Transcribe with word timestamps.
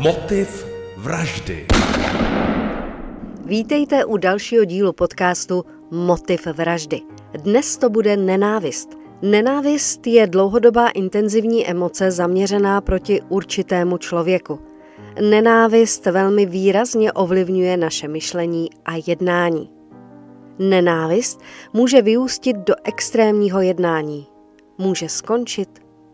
Motiv 0.00 0.66
vraždy. 0.96 1.66
Vítejte 3.44 4.04
u 4.04 4.16
dalšího 4.16 4.64
dílu 4.64 4.92
podcastu 4.92 5.64
Motiv 5.90 6.46
vraždy. 6.46 7.00
Dnes 7.32 7.76
to 7.76 7.90
bude 7.90 8.16
nenávist. 8.16 8.88
Nenávist 9.22 10.06
je 10.06 10.26
dlouhodobá 10.26 10.88
intenzivní 10.88 11.66
emoce 11.66 12.10
zaměřená 12.10 12.80
proti 12.80 13.20
určitému 13.28 13.98
člověku. 13.98 14.58
Nenávist 15.20 16.06
velmi 16.06 16.46
výrazně 16.46 17.12
ovlivňuje 17.12 17.76
naše 17.76 18.08
myšlení 18.08 18.70
a 18.84 18.92
jednání. 19.06 19.70
Nenávist 20.58 21.40
může 21.72 22.02
vyústit 22.02 22.56
do 22.56 22.74
extrémního 22.84 23.60
jednání. 23.60 24.26
Může 24.78 25.08
skončit 25.08 25.68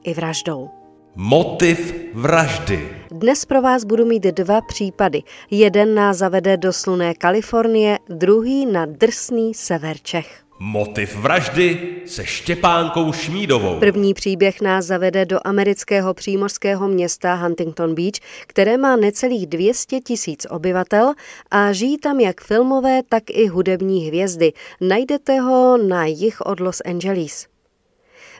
i 0.04 0.14
vraždou. 0.14 0.70
Motiv 1.18 1.94
vraždy. 2.14 2.88
Dnes 3.10 3.44
pro 3.44 3.62
vás 3.62 3.84
budu 3.84 4.04
mít 4.04 4.22
dva 4.22 4.60
případy. 4.60 5.22
Jeden 5.50 5.94
nás 5.94 6.16
zavede 6.16 6.56
do 6.56 6.72
sluné 6.72 7.14
Kalifornie, 7.14 7.98
druhý 8.08 8.66
na 8.66 8.86
drsný 8.86 9.54
sever 9.54 9.96
Čech. 10.02 10.42
Motiv 10.58 11.16
vraždy 11.16 11.96
se 12.06 12.26
Štěpánkou 12.26 13.12
Šmídovou. 13.12 13.78
První 13.78 14.14
příběh 14.14 14.60
nás 14.60 14.84
zavede 14.84 15.24
do 15.24 15.38
amerického 15.44 16.14
přímořského 16.14 16.88
města 16.88 17.34
Huntington 17.34 17.94
Beach, 17.94 18.20
které 18.46 18.76
má 18.76 18.96
necelých 18.96 19.46
200 19.46 20.00
tisíc 20.00 20.46
obyvatel 20.50 21.12
a 21.50 21.72
žijí 21.72 21.98
tam 21.98 22.20
jak 22.20 22.40
filmové, 22.40 23.02
tak 23.08 23.22
i 23.30 23.46
hudební 23.46 24.06
hvězdy. 24.06 24.52
Najdete 24.80 25.40
ho 25.40 25.78
na 25.78 26.06
jich 26.06 26.40
od 26.40 26.60
Los 26.60 26.82
Angeles. 26.84 27.55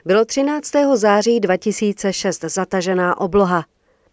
Bylo 0.07 0.25
13. 0.25 0.71
září 0.93 1.39
2006 1.39 2.43
zatažená 2.43 3.17
obloha. 3.17 3.65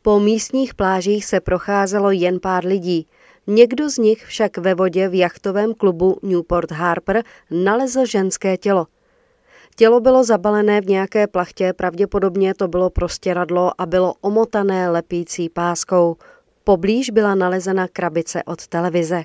Po 0.03 0.21
místních 0.21 0.75
plážích 0.75 1.25
se 1.25 1.41
procházelo 1.41 2.11
jen 2.11 2.41
pár 2.41 2.67
lidí. 2.67 3.07
Někdo 3.47 3.91
z 3.91 3.99
nich 3.99 4.25
však 4.27 4.59
ve 4.59 4.75
vodě 4.75 5.09
v 5.09 5.15
jachtovém 5.15 5.75
klubu 5.75 6.19
Newport 6.23 6.71
Harper 6.71 7.25
nalezl 7.51 8.07
ženské 8.07 8.57
tělo. 8.57 8.87
Tělo 9.77 10.01
bylo 10.01 10.25
zabalené 10.25 10.81
v 10.81 10.87
nějaké 10.87 11.27
plachtě, 11.27 11.73
pravděpodobně 11.73 12.55
to 12.55 12.69
bylo 12.69 12.91
prostěradlo 12.91 13.81
a 13.81 13.87
bylo 13.87 14.15
omotané 14.21 14.91
lepící 14.91 15.49
páskou. 15.49 16.17
Poblíž 16.65 17.11
byla 17.11 17.35
nalezena 17.35 17.89
krabice 17.89 18.43
od 18.43 18.67
televize. 18.67 19.25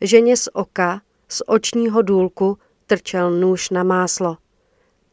Ženě 0.00 0.36
z 0.36 0.48
oka, 0.52 1.00
z 1.28 1.42
očního 1.46 2.02
důlku, 2.02 2.58
trčel 2.86 3.30
nůž 3.30 3.70
na 3.70 3.82
máslo. 3.82 4.36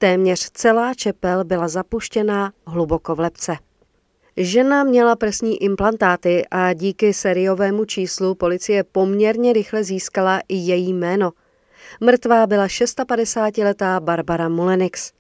Téměř 0.01 0.49
celá 0.53 0.93
čepel 0.93 1.43
byla 1.43 1.67
zapuštěná 1.67 2.53
hluboko 2.67 3.15
v 3.15 3.19
lepce. 3.19 3.57
Žena 4.37 4.83
měla 4.83 5.15
prsní 5.15 5.63
implantáty 5.63 6.45
a 6.51 6.73
díky 6.73 7.13
seriovému 7.13 7.85
číslu 7.85 8.35
policie 8.35 8.83
poměrně 8.83 9.53
rychle 9.53 9.83
získala 9.83 10.41
i 10.47 10.55
její 10.55 10.93
jméno. 10.93 11.31
Mrtvá 11.99 12.47
byla 12.47 12.67
650-letá 12.67 13.99
Barbara 13.99 14.49
Mulenix. 14.49 15.11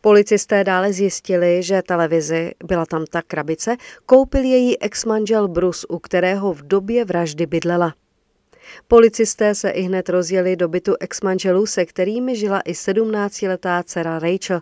Policisté 0.00 0.64
dále 0.64 0.92
zjistili, 0.92 1.62
že 1.62 1.82
televizi, 1.82 2.52
byla 2.64 2.86
tam 2.86 3.04
ta 3.10 3.22
krabice, 3.22 3.76
koupil 4.06 4.44
její 4.44 4.82
ex-manžel 4.82 5.48
Bruce, 5.48 5.86
u 5.90 5.98
kterého 5.98 6.52
v 6.52 6.62
době 6.62 7.04
vraždy 7.04 7.46
bydlela. 7.46 7.94
Policisté 8.88 9.54
se 9.54 9.70
i 9.70 9.82
hned 9.82 10.08
rozjeli 10.08 10.56
do 10.56 10.68
bytu 10.68 10.94
ex-manželů, 11.00 11.66
se 11.66 11.86
kterými 11.86 12.36
žila 12.36 12.60
i 12.60 12.72
17-letá 12.72 13.82
dcera 13.82 14.18
Rachel. 14.18 14.60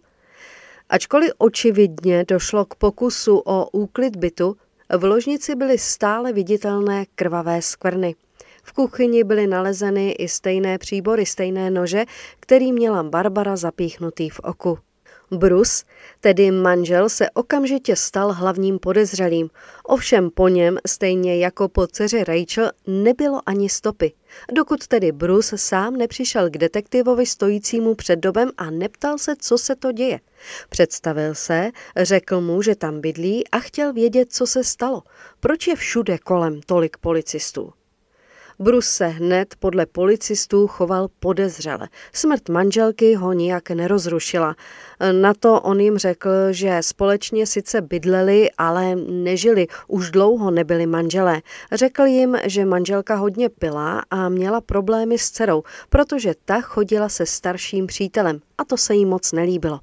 Ačkoliv 0.89 1.31
očividně 1.39 2.25
došlo 2.29 2.65
k 2.65 2.75
pokusu 2.75 3.43
o 3.45 3.71
úklid 3.71 4.17
bytu, 4.17 4.57
v 4.97 5.05
ložnici 5.05 5.55
byly 5.55 5.79
stále 5.79 6.33
viditelné 6.33 7.05
krvavé 7.15 7.63
skvrny. 7.63 8.15
V 8.63 8.73
kuchyni 8.73 9.25
byly 9.25 9.47
nalezeny 9.47 10.13
i 10.13 10.29
stejné 10.29 10.79
příbory, 10.79 11.27
stejné 11.27 11.71
nože, 11.71 12.05
který 12.41 12.73
měla 12.73 13.03
Barbara 13.03 13.57
zapíchnutý 13.57 14.31
v 14.31 14.41
oku. 14.41 14.79
Bruce, 15.31 15.85
tedy 16.21 16.51
manžel, 16.51 17.09
se 17.09 17.31
okamžitě 17.31 17.97
stal 17.97 18.33
hlavním 18.33 18.79
podezřelým. 18.79 19.51
Ovšem 19.85 20.31
po 20.31 20.49
něm, 20.49 20.79
stejně 20.87 21.39
jako 21.39 21.69
po 21.69 21.87
dceři 21.87 22.25
Rachel, 22.25 22.71
nebylo 22.87 23.41
ani 23.47 23.69
stopy. 23.69 24.13
Dokud 24.53 24.87
tedy 24.87 25.13
Bruce 25.13 25.59
sám 25.59 25.97
nepřišel 25.97 26.51
k 26.51 26.59
detektivovi 26.59 27.27
stojícímu 27.27 27.95
před 27.95 28.17
dobem 28.17 28.51
a 28.57 28.71
neptal 28.71 29.19
se, 29.19 29.35
co 29.39 29.59
se 29.59 29.77
to 29.77 29.93
děje. 29.93 30.21
Představil 30.69 31.35
se, 31.35 31.71
řekl 31.97 32.41
mu, 32.41 32.63
že 32.63 32.75
tam 32.75 33.01
bydlí 33.01 33.49
a 33.49 33.59
chtěl 33.59 33.93
vědět, 33.93 34.33
co 34.33 34.47
se 34.47 34.65
stalo. 34.65 35.03
Proč 35.41 35.67
je 35.67 35.77
všude 35.77 36.19
kolem 36.19 36.61
tolik 36.67 36.97
policistů? 36.97 37.73
Bruce 38.59 38.89
se 38.89 39.07
hned 39.07 39.55
podle 39.59 39.87
policistů 39.87 40.67
choval 40.67 41.09
podezřele. 41.21 41.89
Smrt 42.13 42.49
manželky 42.49 43.15
ho 43.15 43.33
nijak 43.33 43.71
nerozrušila. 43.71 44.57
Na 45.13 45.35
to 45.35 45.61
on 45.61 45.81
jim 45.81 45.99
řekl, 45.99 46.31
že 46.51 46.79
společně 46.81 47.47
sice 47.47 47.81
bydleli, 47.81 48.51
ale 48.59 48.97
nežili, 48.97 49.67
už 49.89 50.11
dlouho 50.11 50.51
nebyli 50.51 50.87
manželé. 50.87 51.43
Řekl 51.73 52.03
jim, 52.03 52.37
že 52.45 52.65
manželka 52.65 53.15
hodně 53.15 53.49
pila 53.49 54.03
a 54.11 54.29
měla 54.29 54.61
problémy 54.61 55.19
s 55.19 55.31
dcerou, 55.31 55.63
protože 55.91 56.35
ta 56.45 56.61
chodila 56.61 57.09
se 57.09 57.27
starším 57.27 57.87
přítelem 57.87 58.41
a 58.59 58.65
to 58.65 58.77
se 58.77 58.95
jí 58.95 59.05
moc 59.07 59.33
nelíbilo. 59.33 59.81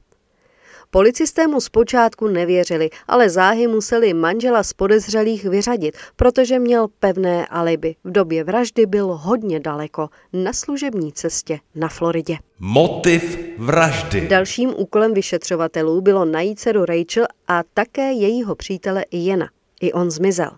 Policisté 0.93 1.47
mu 1.47 1.61
zpočátku 1.61 2.27
nevěřili, 2.27 2.89
ale 3.07 3.29
záhy 3.29 3.67
museli 3.67 4.13
manžela 4.13 4.63
z 4.63 4.73
podezřelých 4.73 5.45
vyřadit, 5.45 5.97
protože 6.15 6.59
měl 6.59 6.87
pevné 6.99 7.47
alibi. 7.47 7.95
V 8.03 8.11
době 8.11 8.43
vraždy 8.43 8.85
byl 8.85 9.07
hodně 9.07 9.59
daleko, 9.59 10.09
na 10.33 10.53
služební 10.53 11.13
cestě 11.13 11.59
na 11.75 11.87
Floridě. 11.87 12.37
Motiv 12.59 13.39
vraždy. 13.57 14.27
Dalším 14.27 14.73
úkolem 14.77 15.13
vyšetřovatelů 15.13 16.01
bylo 16.01 16.25
najít 16.25 16.59
dceru 16.59 16.85
Rachel 16.85 17.25
a 17.47 17.61
také 17.73 18.11
jejího 18.11 18.55
přítele 18.55 19.05
Jena. 19.11 19.49
I 19.81 19.93
on 19.93 20.11
zmizel. 20.11 20.51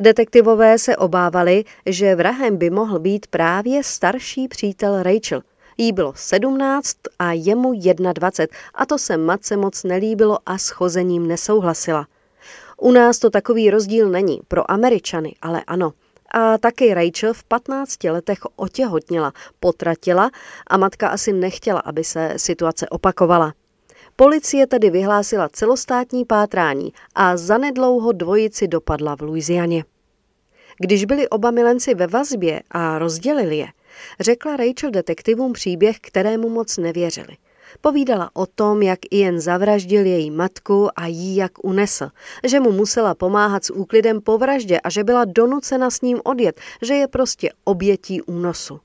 Detektivové 0.00 0.78
se 0.78 0.96
obávali, 0.96 1.64
že 1.86 2.14
vrahem 2.14 2.56
by 2.56 2.70
mohl 2.70 2.98
být 2.98 3.26
právě 3.26 3.84
starší 3.84 4.48
přítel 4.48 5.02
Rachel– 5.02 5.42
Jí 5.78 5.92
bylo 5.92 6.12
17 6.16 6.96
a 7.18 7.32
jemu 7.32 7.72
21 8.12 8.58
a 8.74 8.86
to 8.86 8.98
se 8.98 9.16
matce 9.16 9.56
moc 9.56 9.84
nelíbilo 9.84 10.38
a 10.46 10.58
s 10.58 10.68
chozením 10.68 11.28
nesouhlasila. 11.28 12.06
U 12.76 12.92
nás 12.92 13.18
to 13.18 13.30
takový 13.30 13.70
rozdíl 13.70 14.10
není, 14.10 14.40
pro 14.48 14.70
Američany, 14.70 15.34
ale 15.42 15.62
ano. 15.66 15.92
A 16.34 16.58
taky 16.58 16.94
Rachel 16.94 17.34
v 17.34 17.44
15 17.44 18.04
letech 18.04 18.38
otěhotnila, 18.56 19.32
potratila 19.60 20.30
a 20.66 20.76
matka 20.76 21.08
asi 21.08 21.32
nechtěla, 21.32 21.80
aby 21.80 22.04
se 22.04 22.34
situace 22.36 22.88
opakovala. 22.88 23.54
Policie 24.16 24.66
tedy 24.66 24.90
vyhlásila 24.90 25.48
celostátní 25.48 26.24
pátrání 26.24 26.92
a 27.14 27.36
zanedlouho 27.36 28.12
dvojici 28.12 28.68
dopadla 28.68 29.16
v 29.16 29.20
Louisianě. 29.20 29.84
Když 30.78 31.04
byli 31.04 31.28
oba 31.28 31.50
milenci 31.50 31.94
ve 31.94 32.06
vazbě 32.06 32.62
a 32.70 32.98
rozdělili 32.98 33.56
je, 33.56 33.66
Řekla 34.20 34.56
Rachel 34.56 34.90
detektivům 34.90 35.52
příběh, 35.52 35.96
kterému 36.00 36.48
moc 36.48 36.76
nevěřili. 36.76 37.36
Povídala 37.80 38.30
o 38.34 38.46
tom, 38.46 38.82
jak 38.82 38.98
Ian 39.10 39.40
zavraždil 39.40 40.06
její 40.06 40.30
matku 40.30 40.88
a 40.96 41.06
jí 41.06 41.36
jak 41.36 41.64
unesl, 41.64 42.08
že 42.44 42.60
mu 42.60 42.72
musela 42.72 43.14
pomáhat 43.14 43.64
s 43.64 43.72
úklidem 43.72 44.20
po 44.20 44.38
vraždě 44.38 44.80
a 44.80 44.90
že 44.90 45.04
byla 45.04 45.24
donucena 45.24 45.90
s 45.90 46.00
ním 46.00 46.20
odjet, 46.24 46.60
že 46.82 46.94
je 46.94 47.08
prostě 47.08 47.50
obětí 47.64 48.22
únosu. 48.22 48.80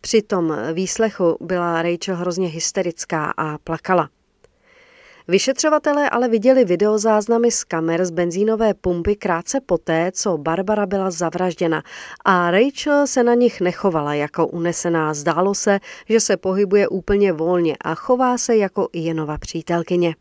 Při 0.00 0.22
tom 0.22 0.56
výslechu 0.72 1.36
byla 1.40 1.82
Rachel 1.82 2.16
hrozně 2.16 2.48
hysterická 2.48 3.34
a 3.36 3.58
plakala. 3.58 4.08
Vyšetřovatelé 5.28 6.10
ale 6.10 6.28
viděli 6.28 6.64
videozáznamy 6.64 7.50
z 7.50 7.64
kamer 7.64 8.04
z 8.04 8.10
benzínové 8.10 8.74
pumpy 8.74 9.16
krátce 9.16 9.60
poté, 9.60 10.12
co 10.14 10.38
Barbara 10.38 10.86
byla 10.86 11.10
zavražděna 11.10 11.82
a 12.24 12.50
Rachel 12.50 13.06
se 13.06 13.22
na 13.22 13.34
nich 13.34 13.60
nechovala 13.60 14.14
jako 14.14 14.46
unesená. 14.46 15.14
Zdálo 15.14 15.54
se, 15.54 15.80
že 16.08 16.20
se 16.20 16.36
pohybuje 16.36 16.88
úplně 16.88 17.32
volně 17.32 17.76
a 17.84 17.94
chová 17.94 18.38
se 18.38 18.56
jako 18.56 18.88
Ianova 18.92 19.38
přítelkyně. 19.38 20.14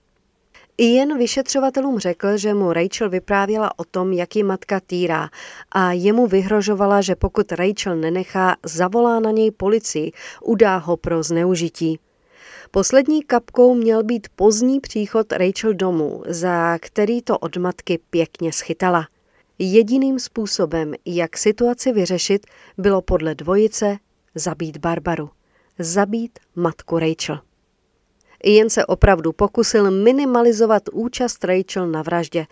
Ian 0.77 1.18
vyšetřovatelům 1.18 2.00
řekl, 2.00 2.38
že 2.38 2.53
mu 2.53 2.74
Rachel 2.74 3.09
vyprávěla 3.09 3.80
o 3.80 3.83
tom, 3.83 4.13
jak 4.13 4.36
ji 4.36 4.44
matka 4.44 4.80
týrá 4.80 5.30
a 5.71 5.92
jemu 5.92 6.27
vyhrožovala, 6.27 7.01
že 7.01 7.15
pokud 7.15 7.51
Rachel 7.51 7.95
nenechá, 7.95 8.56
zavolá 8.65 9.19
na 9.19 9.31
něj 9.31 9.51
policii, 9.51 10.12
udá 10.42 10.77
ho 10.77 10.98
pro 10.98 11.24
zneužití. 11.24 12.00
Poslední 12.74 13.24
kapkou 13.24 13.76
měl 13.76 14.04
být 14.04 14.28
pozdní 14.36 14.80
příchod 14.80 15.32
Rachel 15.32 15.74
domů, 15.74 16.24
za 16.28 16.78
který 16.78 17.22
to 17.22 17.38
od 17.38 17.58
matky 17.58 18.00
pěkně 18.10 18.54
schytala. 18.54 19.08
Jediným 19.60 20.20
způsobem, 20.20 20.94
jak 21.06 21.38
situaci 21.38 21.92
vyřešit, 21.92 22.48
bylo 22.78 23.02
podle 23.02 23.36
dvojice 23.36 23.98
zabít 24.36 24.78
Barbaru. 24.78 25.30
Zabít 25.80 26.40
matku 26.56 27.00
Rachel. 27.00 27.40
Jen 28.44 28.70
se 28.70 28.86
opravdu 28.86 29.32
pokusil 29.32 29.92
minimalizovat 29.92 30.84
účast 30.92 31.44
Rachel 31.44 31.88
na 31.88 32.02
vraždě. 32.02 32.46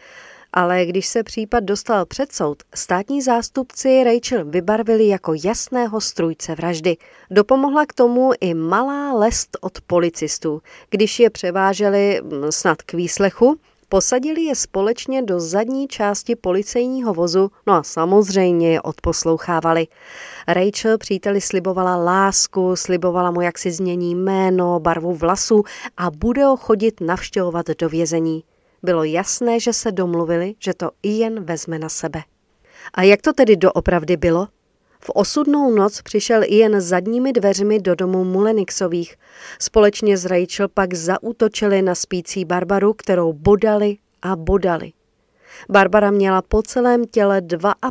Ale 0.54 0.86
když 0.86 1.08
se 1.08 1.24
případ 1.24 1.64
dostal 1.64 2.06
před 2.06 2.32
soud, 2.32 2.64
státní 2.76 3.22
zástupci 3.22 4.04
Rachel 4.04 4.46
vybarvili 4.46 5.08
jako 5.08 5.34
jasného 5.44 6.02
strůjce 6.02 6.56
vraždy. 6.56 6.98
Dopomohla 7.32 7.86
k 7.86 7.94
tomu 7.94 8.32
i 8.42 8.54
malá 8.54 9.14
lest 9.14 9.58
od 9.62 9.82
policistů. 9.82 10.62
Když 10.90 11.20
je 11.20 11.30
převáželi 11.30 12.22
mm, 12.24 12.52
snad 12.52 12.82
k 12.82 12.94
výslechu, 12.94 13.60
Posadili 13.92 14.42
je 14.42 14.56
společně 14.56 15.22
do 15.22 15.40
zadní 15.40 15.88
části 15.88 16.36
policejního 16.36 17.14
vozu, 17.14 17.52
no 17.68 17.74
a 17.74 17.84
samozřejmě 17.84 18.72
je 18.72 18.82
odposlouchávali. 18.82 19.88
Rachel 20.48 20.98
příteli 20.98 21.42
slibovala 21.42 21.96
lásku, 21.96 22.76
slibovala 22.76 23.32
mu, 23.32 23.42
jak 23.42 23.58
si 23.58 23.72
změní 23.72 24.16
jméno, 24.16 24.80
barvu 24.80 25.14
vlasů 25.14 25.64
a 25.98 26.12
bude 26.12 26.46
ho 26.46 26.58
chodit 26.58 27.02
navštěvovat 27.02 27.66
do 27.80 27.90
vězení. 27.90 28.44
Bylo 28.84 29.04
jasné, 29.04 29.60
že 29.60 29.74
se 29.74 29.92
domluvili, 29.92 30.56
že 30.60 30.74
to 30.74 30.92
Ian 31.04 31.44
vezme 31.44 31.80
na 31.80 31.90
sebe. 31.90 32.24
A 32.94 33.04
jak 33.04 33.22
to 33.22 33.34
tedy 33.34 33.56
doopravdy 33.56 34.18
bylo? 34.18 34.48
V 35.00 35.10
osudnou 35.10 35.72
noc 35.72 36.02
přišel 36.02 36.44
jen 36.44 36.82
zadními 36.82 37.34
dveřmi 37.34 37.80
do 37.80 37.96
domu 37.96 38.24
Mulenixových. 38.24 39.16
Společně 39.60 40.18
s 40.18 40.26
Rachel 40.26 40.68
pak 40.68 40.94
zaútočili 40.94 41.82
na 41.82 41.96
spící 41.96 42.46
Barbaru, 42.46 42.94
kterou 42.94 43.34
bodali 43.34 43.98
a 44.22 44.36
bodali. 44.36 44.92
Barbara 45.70 46.12
měla 46.12 46.42
po 46.42 46.62
celém 46.62 47.06
těle 47.06 47.42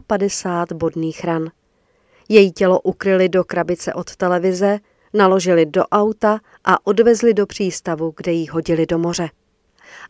52 0.07 0.79
bodných 0.79 1.25
ran. 1.25 1.51
Její 2.29 2.53
tělo 2.53 2.81
ukryli 2.81 3.29
do 3.29 3.45
krabice 3.45 3.95
od 3.95 4.17
televize, 4.17 4.79
naložili 5.15 5.67
do 5.67 5.87
auta 5.87 6.41
a 6.65 6.87
odvezli 6.87 7.35
do 7.35 7.47
přístavu, 7.47 8.15
kde 8.17 8.33
ji 8.33 8.47
hodili 8.47 8.87
do 8.87 8.99
moře. 8.99 9.29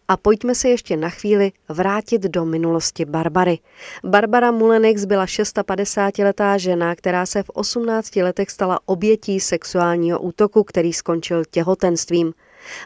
A 0.08 0.16
pojďme 0.16 0.54
se 0.54 0.68
ještě 0.68 0.96
na 0.96 1.10
chvíli 1.10 1.52
vrátit 1.68 2.22
do 2.22 2.44
minulosti 2.44 3.04
Barbary. 3.04 3.58
Barbara 4.04 4.50
Mulenix 4.50 5.04
byla 5.04 5.26
650-letá 5.26 6.56
žena, 6.56 6.94
která 6.94 7.26
se 7.26 7.42
v 7.42 7.50
18 7.50 8.16
letech 8.16 8.50
stala 8.50 8.80
obětí 8.86 9.40
sexuálního 9.40 10.20
útoku, 10.20 10.64
který 10.64 10.92
skončil 10.92 11.42
těhotenstvím. 11.50 12.32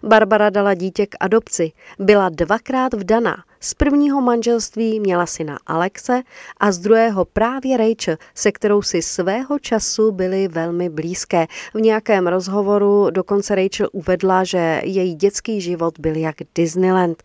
Barbara 0.03 0.51
dala 0.51 0.75
dítě 0.75 1.07
k 1.07 1.17
adopci, 1.21 1.73
byla 1.99 2.29
dvakrát 2.29 2.95
vdaná. 2.95 3.45
Z 3.65 3.75
prvního 3.75 4.21
manželství 4.21 5.01
měla 5.01 5.27
syna 5.27 5.59
Alexe 5.67 6.23
a 6.61 6.73
z 6.73 6.79
druhého 6.79 7.25
právě 7.25 7.77
Rachel, 7.77 8.17
se 8.35 8.53
kterou 8.53 8.83
si 8.83 9.03
svého 9.03 9.59
času 9.59 10.13
byly 10.13 10.49
velmi 10.49 10.89
blízké. 10.89 11.47
V 11.75 11.81
nějakém 11.81 12.27
rozhovoru 12.27 13.11
dokonce 13.11 13.55
Rachel 13.55 13.89
uvedla, 13.93 14.45
že 14.45 14.81
její 14.85 15.15
dětský 15.15 15.61
život 15.61 15.99
byl 15.99 16.17
jak 16.17 16.37
Disneyland. 16.55 17.23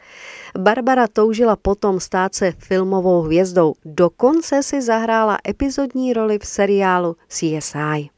Barbara 0.58 1.08
toužila 1.08 1.56
potom 1.56 2.00
stát 2.00 2.36
se 2.36 2.52
filmovou 2.52 3.22
hvězdou, 3.22 3.74
dokonce 3.86 4.64
si 4.64 4.82
zahrála 4.82 5.38
epizodní 5.48 6.14
roli 6.14 6.40
v 6.40 6.46
seriálu 6.46 7.16
CSI. 7.28 8.17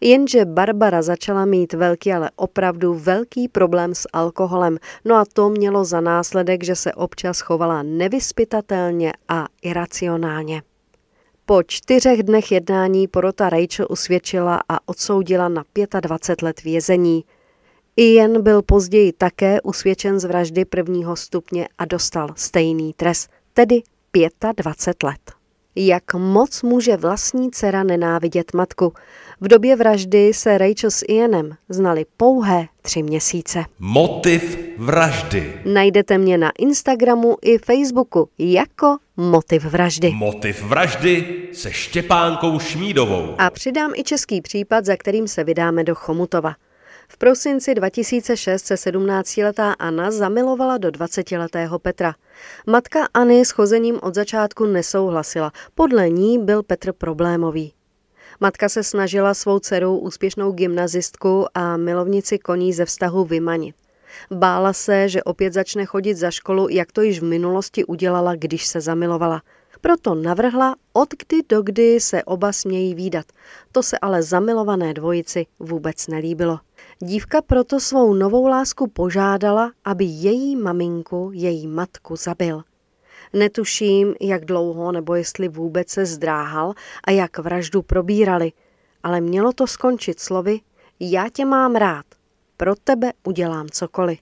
Jenže 0.00 0.44
Barbara 0.44 1.02
začala 1.02 1.44
mít 1.44 1.72
velký, 1.72 2.12
ale 2.12 2.30
opravdu 2.36 2.94
velký 2.94 3.48
problém 3.48 3.94
s 3.94 4.08
alkoholem, 4.12 4.78
no 5.04 5.14
a 5.16 5.24
to 5.32 5.48
mělo 5.48 5.84
za 5.84 6.00
následek, 6.00 6.64
že 6.64 6.76
se 6.76 6.92
občas 6.92 7.40
chovala 7.40 7.82
nevyspytatelně 7.82 9.12
a 9.28 9.46
iracionálně. 9.62 10.62
Po 11.46 11.62
čtyřech 11.62 12.22
dnech 12.22 12.52
jednání 12.52 13.08
porota 13.08 13.48
Rachel 13.50 13.86
usvědčila 13.90 14.60
a 14.68 14.88
odsoudila 14.88 15.48
na 15.48 15.64
25 16.00 16.42
let 16.42 16.62
vězení. 16.62 17.24
Ian 17.96 18.42
byl 18.42 18.62
později 18.62 19.12
také 19.12 19.60
usvědčen 19.60 20.20
z 20.20 20.24
vraždy 20.24 20.64
prvního 20.64 21.16
stupně 21.16 21.68
a 21.78 21.84
dostal 21.84 22.28
stejný 22.36 22.92
trest, 22.92 23.30
tedy 23.54 23.82
25 24.56 25.02
let. 25.02 25.40
Jak 25.76 26.14
moc 26.14 26.62
může 26.62 26.96
vlastní 26.96 27.50
dcera 27.50 27.82
nenávidět 27.82 28.54
matku? 28.54 28.92
V 29.42 29.48
době 29.48 29.76
vraždy 29.76 30.34
se 30.34 30.58
Rachel 30.58 30.90
s 30.90 31.04
Ianem 31.08 31.56
znali 31.68 32.06
pouhé 32.16 32.66
tři 32.82 33.02
měsíce. 33.02 33.64
Motiv 33.78 34.58
vraždy. 34.78 35.60
Najdete 35.64 36.18
mě 36.18 36.38
na 36.38 36.50
Instagramu 36.58 37.36
i 37.42 37.58
Facebooku 37.58 38.28
jako 38.38 38.96
Motiv 39.16 39.64
vraždy. 39.64 40.10
Motiv 40.10 40.62
vraždy 40.62 41.42
se 41.52 41.72
Štěpánkou 41.72 42.58
Šmídovou. 42.58 43.34
A 43.38 43.50
přidám 43.50 43.92
i 43.94 44.04
český 44.04 44.40
případ, 44.40 44.84
za 44.84 44.96
kterým 44.96 45.28
se 45.28 45.44
vydáme 45.44 45.84
do 45.84 45.94
Chomutova. 45.94 46.54
V 47.08 47.16
prosinci 47.18 47.74
2006 47.74 48.66
se 48.66 48.74
17-letá 48.74 49.74
Anna 49.78 50.10
zamilovala 50.10 50.78
do 50.78 50.88
20-letého 50.88 51.78
Petra. 51.78 52.14
Matka 52.66 53.08
Anny 53.14 53.44
s 53.44 53.50
chozením 53.50 53.98
od 54.02 54.14
začátku 54.14 54.66
nesouhlasila. 54.66 55.52
Podle 55.74 56.10
ní 56.10 56.38
byl 56.38 56.62
Petr 56.62 56.92
problémový. 56.92 57.72
Matka 58.42 58.68
se 58.68 58.84
snažila 58.84 59.34
svou 59.34 59.58
dcerou 59.58 59.98
úspěšnou 59.98 60.52
gymnazistku 60.52 61.46
a 61.54 61.76
milovnici 61.76 62.38
koní 62.38 62.72
ze 62.72 62.84
vztahu 62.84 63.24
vymanit. 63.24 63.74
Bála 64.30 64.72
se, 64.72 65.08
že 65.08 65.22
opět 65.22 65.52
začne 65.52 65.86
chodit 65.86 66.14
za 66.14 66.30
školu, 66.30 66.68
jak 66.68 66.92
to 66.92 67.02
již 67.02 67.20
v 67.20 67.24
minulosti 67.24 67.84
udělala, 67.84 68.34
když 68.34 68.66
se 68.66 68.80
zamilovala. 68.80 69.42
Proto 69.80 70.14
navrhla, 70.14 70.76
od 70.92 71.08
kdy 71.14 71.42
do 71.48 71.62
kdy 71.62 72.00
se 72.00 72.24
oba 72.24 72.52
smějí 72.52 72.94
výdat. 72.94 73.26
To 73.72 73.82
se 73.82 73.98
ale 73.98 74.22
zamilované 74.22 74.94
dvojici 74.94 75.46
vůbec 75.58 76.06
nelíbilo. 76.06 76.58
Dívka 76.98 77.42
proto 77.42 77.80
svou 77.80 78.14
novou 78.14 78.46
lásku 78.46 78.86
požádala, 78.86 79.72
aby 79.84 80.04
její 80.04 80.56
maminku, 80.56 81.30
její 81.34 81.66
matku 81.66 82.16
zabil. 82.16 82.62
Netuším, 83.32 84.14
jak 84.20 84.44
dlouho 84.44 84.92
nebo 84.92 85.14
jestli 85.14 85.48
vůbec 85.48 85.88
se 85.88 86.06
zdráhal 86.06 86.72
a 87.04 87.10
jak 87.10 87.38
vraždu 87.38 87.82
probírali, 87.82 88.52
ale 89.02 89.20
mělo 89.20 89.52
to 89.52 89.66
skončit 89.66 90.20
slovy 90.20 90.60
Já 91.00 91.28
tě 91.28 91.44
mám 91.44 91.74
rád, 91.74 92.04
pro 92.56 92.74
tebe 92.84 93.12
udělám 93.24 93.68
cokoliv. 93.68 94.18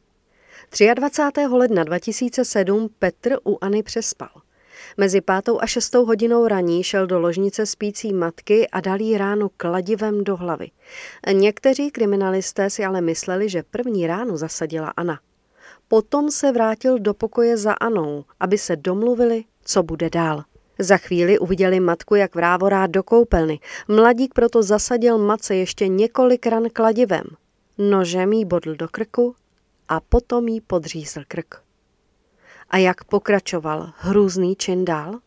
23. 0.94 1.46
ledna 1.46 1.84
2007 1.84 2.88
Petr 2.98 3.36
uAny 3.44 3.82
přespal. 3.82 4.28
Mezi 4.96 5.20
pátou 5.20 5.60
a 5.60 5.66
šestou 5.66 6.04
hodinou 6.04 6.48
raní 6.48 6.84
šel 6.84 7.06
do 7.06 7.18
ložnice 7.18 7.66
spící 7.66 8.12
matky 8.12 8.68
a 8.68 8.80
dal 8.80 9.00
jí 9.00 9.18
ránu 9.18 9.50
kladivem 9.56 10.24
do 10.24 10.36
hlavy. 10.36 10.70
Někteří 11.32 11.90
kriminalisté 11.90 12.70
si 12.70 12.84
ale 12.84 13.00
mysleli, 13.00 13.48
že 13.48 13.62
první 13.62 14.06
ránu 14.06 14.36
zasadila 14.36 14.88
Ana. 14.96 15.20
Potom 15.88 16.30
se 16.30 16.52
vrátil 16.52 16.98
do 16.98 17.14
pokoje 17.14 17.56
za 17.56 17.72
Anou, 17.72 18.24
aby 18.40 18.58
se 18.58 18.76
domluvili, 18.76 19.44
co 19.64 19.82
bude 19.82 20.10
dál. 20.10 20.44
Za 20.78 20.96
chvíli 20.96 21.38
uviděli 21.38 21.80
matku, 21.80 22.14
jak 22.14 22.34
vrávorá 22.34 22.86
do 22.86 23.02
koupelny. 23.02 23.60
Mladík 23.88 24.34
proto 24.34 24.62
zasadil 24.62 25.18
matce 25.18 25.54
ještě 25.54 25.88
několik 25.88 26.46
ran 26.46 26.64
kladivem. 26.72 27.24
Nožem 27.78 28.32
jí 28.32 28.44
bodl 28.44 28.74
do 28.74 28.88
krku 28.88 29.34
a 29.88 30.00
potom 30.00 30.48
jí 30.48 30.60
podřízl 30.60 31.20
krk. 31.28 31.54
A 32.70 32.76
jak 32.76 33.04
pokračoval 33.04 33.92
hrůzný 33.96 34.56
čin 34.56 34.84
dál? 34.84 35.20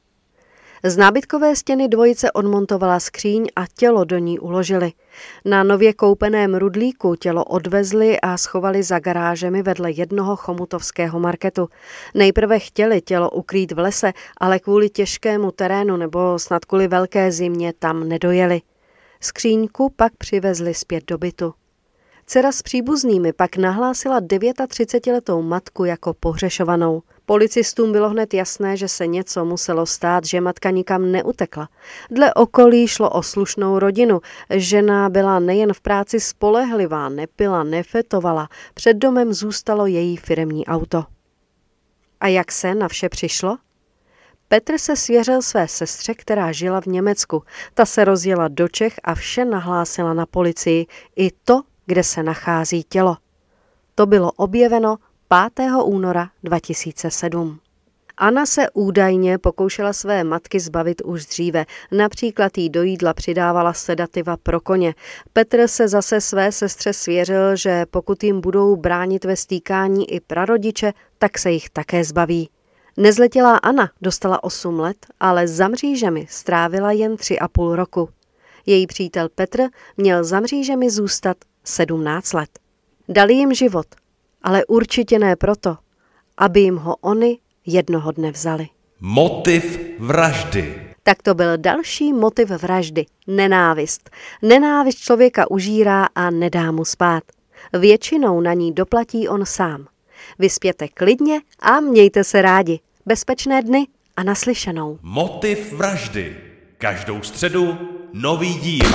Z 0.84 0.98
nábytkové 0.98 1.56
stěny 1.56 1.88
dvojice 1.88 2.32
odmontovala 2.32 3.00
skříň 3.00 3.48
a 3.56 3.66
tělo 3.78 4.04
do 4.04 4.18
ní 4.18 4.40
uložili. 4.40 4.92
Na 5.46 5.64
nově 5.64 5.94
koupeném 5.94 6.56
rudlíku 6.56 7.16
tělo 7.16 7.46
odvezli 7.46 8.22
a 8.22 8.38
schovali 8.38 8.84
za 8.84 9.00
garážemi 9.00 9.64
vedle 9.64 9.92
jednoho 9.92 10.36
chomutovského 10.36 11.20
marketu. 11.20 11.70
Nejprve 12.16 12.60
chtěli 12.60 13.02
tělo 13.02 13.30
ukrýt 13.30 13.72
v 13.72 13.80
lese, 13.80 14.14
ale 14.38 14.60
kvůli 14.60 14.90
těžkému 14.90 15.52
terénu 15.52 15.98
nebo 15.98 16.40
snad 16.40 16.66
kvůli 16.66 16.88
velké 16.88 17.32
zimě 17.32 17.74
tam 17.80 18.10
nedojeli. 18.10 18.62
Skříňku 19.20 19.94
pak 19.96 20.16
přivezli 20.18 20.74
zpět 20.74 21.04
do 21.08 21.18
bytu. 21.18 21.54
Dcera 22.32 22.52
s 22.52 22.62
příbuznými 22.62 23.34
pak 23.34 23.58
nahlásila 23.58 24.22
39-letou 24.22 25.42
matku 25.42 25.86
jako 25.86 26.14
pohřešovanou. 26.14 27.02
Policistům 27.26 27.92
bylo 27.92 28.10
hned 28.10 28.34
jasné, 28.34 28.78
že 28.78 28.88
se 28.88 29.08
něco 29.08 29.46
muselo 29.46 29.86
stát, 29.86 30.26
že 30.26 30.42
matka 30.42 30.70
nikam 30.70 31.12
neutekla. 31.12 31.70
Dle 32.12 32.34
okolí 32.34 32.88
šlo 32.88 33.10
o 33.10 33.24
slušnou 33.24 33.80
rodinu. 33.80 34.22
Žena 34.50 35.10
byla 35.10 35.40
nejen 35.40 35.74
v 35.74 35.82
práci 35.82 36.20
spolehlivá, 36.20 37.10
nepila, 37.10 37.64
nefetovala. 37.64 38.50
Před 38.74 38.94
domem 38.94 39.34
zůstalo 39.34 39.86
její 39.86 40.18
firemní 40.18 40.66
auto. 40.66 41.06
A 42.20 42.28
jak 42.28 42.52
se 42.52 42.76
na 42.76 42.88
vše 42.88 43.10
přišlo? 43.10 43.58
Petr 44.48 44.78
se 44.78 44.96
svěřil 44.96 45.42
své 45.42 45.68
sestře, 45.68 46.14
která 46.14 46.52
žila 46.52 46.82
v 46.82 46.86
Německu. 46.86 47.44
Ta 47.74 47.86
se 47.86 48.06
rozjela 48.06 48.48
do 48.48 48.68
Čech 48.68 48.94
a 49.04 49.16
vše 49.16 49.46
nahlásila 49.46 50.14
na 50.14 50.26
policii. 50.26 50.86
I 51.16 51.30
to, 51.44 51.62
kde 51.86 52.04
se 52.04 52.24
nachází 52.24 52.84
tělo. 52.84 53.18
To 53.96 54.06
bylo 54.06 54.32
objeveno 54.32 54.98
5. 55.56 55.72
února 55.84 56.30
2007. 56.44 57.60
Anna 58.18 58.46
se 58.46 58.70
údajně 58.74 59.38
pokoušela 59.38 59.94
své 59.94 60.24
matky 60.24 60.60
zbavit 60.60 61.02
už 61.06 61.26
dříve. 61.26 61.66
Například 61.92 62.58
jí 62.58 62.70
do 62.70 62.84
jídla 62.84 63.14
přidávala 63.14 63.74
sedativa 63.74 64.38
pro 64.38 64.60
koně. 64.62 64.96
Petr 65.34 65.68
se 65.68 65.88
zase 65.88 66.22
své 66.22 66.52
sestře 66.52 66.94
svěřil, 66.94 67.56
že 67.56 67.86
pokud 67.92 68.24
jim 68.24 68.42
budou 68.42 68.76
bránit 68.76 69.26
ve 69.26 69.36
stýkání 69.36 70.12
i 70.12 70.20
prarodiče, 70.20 70.94
tak 71.18 71.38
se 71.38 71.52
jich 71.52 71.70
také 71.70 72.04
zbaví. 72.04 72.50
Nezletilá 72.98 73.58
Anna 73.58 73.90
dostala 74.02 74.44
8 74.44 74.80
let, 74.80 75.06
ale 75.20 75.48
za 75.48 75.68
mřížemi 75.68 76.28
strávila 76.30 76.92
jen 76.92 77.16
3,5 77.16 77.74
roku. 77.74 78.10
Její 78.66 78.88
přítel 78.88 79.30
Petr 79.36 79.62
měl 79.98 80.24
za 80.24 80.40
mřížemi 80.40 80.90
zůstat 80.90 81.38
17 81.64 82.34
let. 82.34 82.50
Dali 83.10 83.34
jim 83.34 83.54
život, 83.54 83.88
ale 84.44 84.66
určitě 84.66 85.20
ne 85.20 85.36
proto, 85.36 85.78
aby 86.38 86.60
jim 86.60 86.78
ho 86.78 86.96
oni 86.96 87.40
jednoho 87.66 88.12
dne 88.12 88.32
vzali. 88.32 88.68
Motiv 89.00 89.80
vraždy. 90.00 90.88
Tak 91.04 91.22
to 91.22 91.34
byl 91.34 91.58
další 91.58 92.14
motiv 92.14 92.50
vraždy. 92.50 93.06
Nenávist. 93.28 94.10
Nenávist 94.42 94.98
člověka 94.98 95.52
užírá 95.52 96.08
a 96.16 96.30
nedá 96.30 96.72
mu 96.72 96.86
spát. 96.86 97.24
Většinou 97.80 98.42
na 98.42 98.54
ní 98.54 98.72
doplatí 98.72 99.28
on 99.28 99.46
sám. 99.46 99.88
Vyspěte 100.40 100.88
klidně 100.88 101.42
a 101.60 101.80
mějte 101.80 102.24
se 102.24 102.42
rádi. 102.42 102.80
Bezpečné 103.06 103.62
dny 103.62 103.88
a 104.18 104.24
naslyšenou. 104.24 105.00
Motiv 105.02 105.74
vraždy. 105.74 106.38
Každou 106.78 107.22
středu 107.22 107.78
nový 108.14 108.54
díl. 108.54 108.86